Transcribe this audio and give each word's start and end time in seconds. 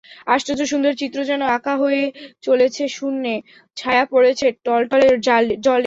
আশ্চর্য 0.27 0.61
সুন্দর 0.65 0.93
চিত্র 0.93 1.19
যেন 1.23 1.41
আঁকা 1.55 1.73
হয়ে 1.77 2.03
চলেছে 2.41 2.83
শূন্যে, 2.97 3.35
ছায়া 3.77 4.05
পড়েছে 4.05 4.45
টলটলে 4.65 5.07
জলে। 5.19 5.53